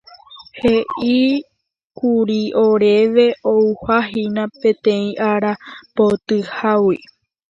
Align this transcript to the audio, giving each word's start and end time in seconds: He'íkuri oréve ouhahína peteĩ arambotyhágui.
He'íkuri 0.59 2.41
oréve 2.65 3.27
ouhahína 3.53 4.43
peteĩ 4.59 5.05
arambotyhágui. 5.29 6.97